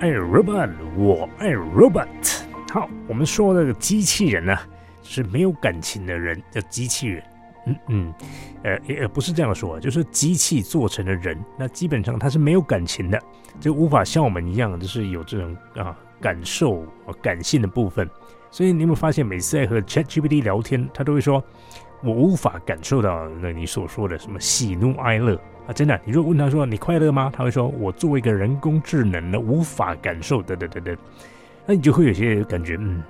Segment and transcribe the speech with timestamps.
[0.00, 2.08] 爱 robot，我爱 robot。
[2.72, 4.56] 好，我们说那个机器人呢，
[5.02, 7.22] 是没有感情的人叫机器人。
[7.66, 8.14] 嗯嗯，
[8.62, 13.20] 呃也不是这样说，就是机器做成的人，那基本上它是没有感情的，
[13.60, 16.82] 就无法像我们一样，就是有这种啊感受、
[17.20, 18.08] 感性的部分。
[18.50, 21.44] 所以你有没有发现，每次在和 ChatGPT 聊天，他都会说
[22.02, 25.38] ：“我无法感受到那你所说的什么喜怒哀乐。”
[25.72, 27.30] 真的，你如果问他说你快乐吗？
[27.32, 30.96] 他会说我作为一个人工智能的无法感受等等等等，
[31.66, 33.02] 那你就会有些感觉，嗯，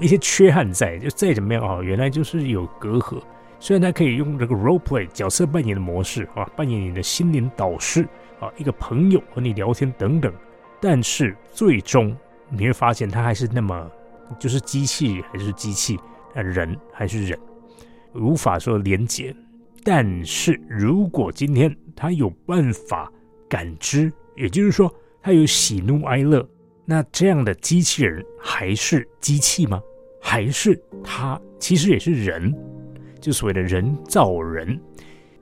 [0.00, 3.20] 一些缺憾在，就再怎么样啊，原来就是有隔阂。
[3.58, 8.06] 虽然他可以用这个 role play 角色扮演的模式啊，扮演你的心灵导师
[8.40, 10.32] 啊，一个朋友和你聊天等等，
[10.80, 12.14] 但是最终
[12.50, 13.90] 你会发现他还是那么
[14.38, 15.98] 就是机器还是机器，
[16.34, 17.38] 人还是人，
[18.14, 19.34] 无法说连接。
[19.84, 23.12] 但是如果今天他有办法
[23.48, 26.48] 感知，也就是说他有喜怒哀乐，
[26.84, 29.80] 那这样的机器人还是机器吗？
[30.20, 32.54] 还是他其实也是人？
[33.20, 34.80] 就所谓的人造人，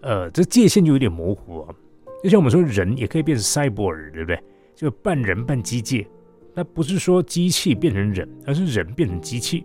[0.00, 1.74] 呃，这界限就有点模糊啊。
[2.22, 4.42] 就像我们说人也可以变成赛博尔对不对？
[4.74, 6.06] 就半人半机械。
[6.54, 9.64] 那不是说机器变成人，而是人变成机器。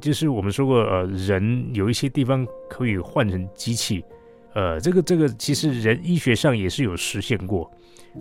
[0.00, 4.04] 就是我们说过，呃，人有一些地方可以换成机器，
[4.54, 7.70] 呃，这个这个其实人医学上也是有实现过，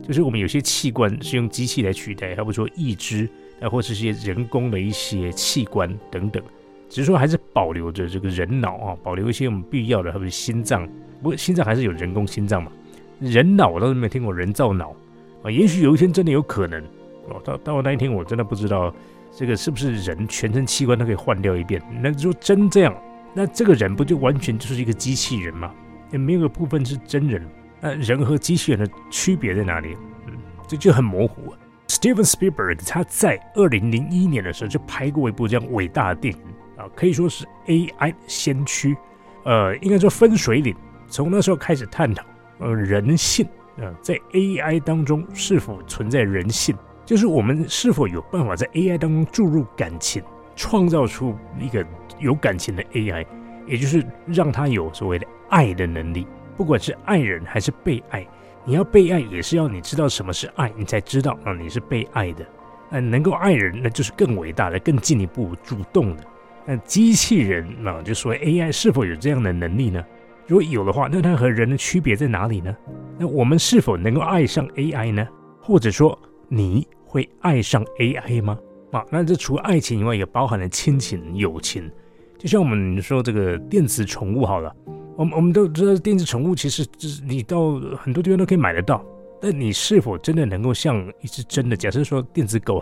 [0.07, 3.27] 就是我们有些器官是用机器来取代，还不说义肢，
[3.61, 6.43] 啊，或是些人工的一些器官等等，
[6.89, 10.87] 只是说还是保留着这个人脑啊，保留一些我们必要的，或者心脏，
[11.21, 12.71] 不过心脏还是有人工心脏嘛，
[13.19, 14.95] 人脑我倒是没听过人造脑。
[15.43, 16.83] 啊，也许有一天真的有可能
[17.29, 18.93] 哦，到到那一天我真的不知道。
[19.33, 21.81] 这个是不是人全身器官都可以换掉一遍？
[22.01, 22.93] 那如果真这样，
[23.33, 25.73] 那这个人不就完全就是一个机器人吗？
[26.11, 27.41] 也没有个部分是真人。
[27.79, 29.95] 那人和机器人的区别在哪里？
[30.27, 30.33] 嗯，
[30.67, 31.53] 这就很模糊。
[31.87, 36.41] Steven Spielberg 他在二零零一年的时候就拍过一部这样伟大的电影
[36.75, 38.97] 啊，可以说是 AI 先驱。
[39.45, 40.75] 呃，应该说分水岭，
[41.07, 42.21] 从那时候开始探讨
[42.59, 43.45] 呃人性
[43.77, 46.75] 啊，在 AI 当中是否存在人性。
[47.11, 50.23] 就是我们是否有办法在 AI 当中注入感情，
[50.55, 51.85] 创造出一个
[52.19, 53.25] 有感情的 AI，
[53.67, 56.25] 也就是让它有所谓的爱的能力。
[56.55, 58.25] 不管是爱人还是被爱，
[58.63, 62.45] 你要被爱也是要你知道什么是爱，你才知道啊你是被爱的。
[62.89, 66.23] 那能够爱人，那就是更伟大的、更进一步主动的。
[66.65, 70.01] 那机器人啊，就说 AI 是否有这样的能力呢？
[70.47, 72.73] 如果有的话，那它和人的区别在哪里呢？
[73.19, 75.27] 那我们是否能够爱上 AI 呢？
[75.61, 76.17] 或者说
[76.47, 76.87] 你？
[77.11, 78.57] 会爱上 AI 吗？
[78.91, 81.91] 啊，那这除了爱情以外，也包含了亲情、友情。
[82.37, 84.73] 就像我们说这个电子宠物好了，
[85.17, 89.05] 我们我们都知道电子宠物其实就是你到很多地方都可以买得到。
[89.41, 92.81] 但你是否真的能够像一只真的，假设说电子狗，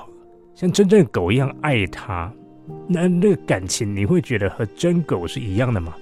[0.53, 2.31] 像真正的狗一样爱它，
[2.87, 5.95] 那那个感情你会觉得和真狗是一样的吗？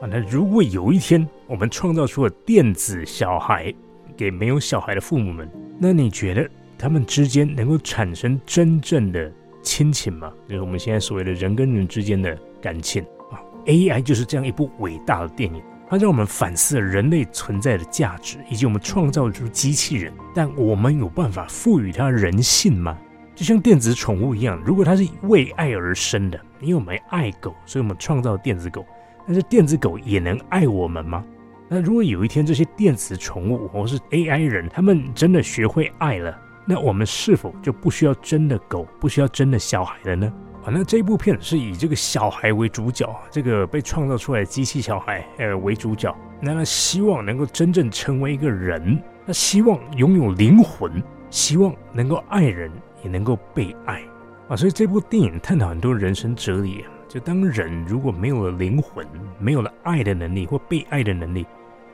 [0.00, 3.72] 啊，那如果有一天我们创造出了电子小孩
[4.16, 6.50] 给没有小孩的父母们，那你觉得？
[6.78, 10.32] 他们之间能够产生真正的亲情吗？
[10.48, 13.02] 就是我们现在所谓的人跟人之间的感情
[13.32, 13.42] 啊。
[13.66, 22.96] AI 就是这样一部伟大的电影，它让我们反思了人类存在的价值，以及我们创造出机器人，但我们有办法赋予它人性吗？
[23.34, 28.86] 就像电子宠物一样，如果它是为爱而生的，因为我们爱狗，所以我们创造电子狗，
[29.26, 31.24] 但是电子狗也能爱我们吗？
[31.68, 36.36] 那如果有一天这些电子宠物或是 AI 人，他们真的学会爱了？
[36.70, 40.30] 那我们是否就不需要真的狗，不需要真的小孩了呢？
[40.64, 52.70] 啊，那这部片是以这个小孩为主角，这个被创造出来的机器小孩呃为主角，那他希望能够真正成为一个人，他希望拥有灵魂，希望能够爱人，
[53.02, 54.02] 也能够被爱
[54.46, 54.54] 啊。
[54.54, 59.06] 所以这部电影探讨很多人生哲理，就当人如果没有了灵魂，
[59.38, 61.46] 没有了爱的能力或被爱的能力，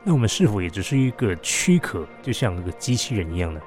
[0.03, 3.61] 那我们是否也只是一个躯壳，就像那个机器人一样呢？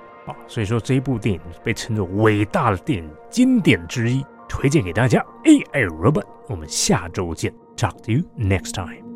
[0.47, 5.25] 所以说这一部电影被称作伟大的电影经典之一，推荐给大家。
[5.45, 9.08] AI Robot，我们下周见，Talk to you next time。